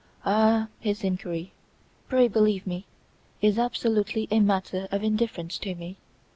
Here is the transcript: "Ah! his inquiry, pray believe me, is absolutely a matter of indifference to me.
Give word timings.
"Ah! 0.25 0.67
his 0.79 1.03
inquiry, 1.03 1.51
pray 2.09 2.27
believe 2.27 2.65
me, 2.65 2.87
is 3.39 3.59
absolutely 3.59 4.27
a 4.31 4.39
matter 4.39 4.87
of 4.91 5.03
indifference 5.03 5.59
to 5.59 5.75
me. 5.75 5.97